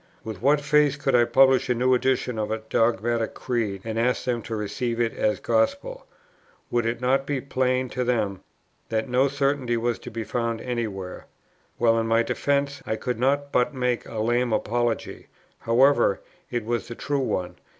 With 0.23 0.41
what 0.41 0.61
face 0.61 0.95
could 0.95 1.13
I 1.13 1.25
publish 1.25 1.69
a 1.69 1.75
new 1.75 1.93
edition 1.93 2.39
of 2.39 2.49
a 2.49 2.63
dogmatic 2.71 3.35
creed, 3.35 3.83
and 3.85 3.99
ask 3.99 4.23
them 4.25 4.41
to 4.41 4.55
receive 4.55 4.99
it 4.99 5.13
as 5.13 5.39
gospel? 5.39 6.07
Would 6.71 6.87
it 6.87 7.01
not 7.01 7.27
be 7.27 7.39
plain 7.39 7.87
to 7.89 8.03
them 8.03 8.39
that 8.89 9.07
no 9.07 9.27
certainty 9.27 9.77
was 9.77 9.99
to 9.99 10.09
be 10.09 10.23
found 10.23 10.59
any 10.59 10.87
where? 10.87 11.27
Well, 11.77 11.99
in 11.99 12.07
my 12.07 12.23
defence 12.23 12.81
I 12.83 12.95
could 12.95 13.19
but 13.51 13.75
make 13.75 14.07
a 14.07 14.17
lame 14.17 14.51
apology; 14.51 15.27
however, 15.59 16.19
it 16.49 16.65
was 16.65 16.87
the 16.87 16.95
true 16.95 17.19
one, 17.19 17.49
viz. 17.51 17.55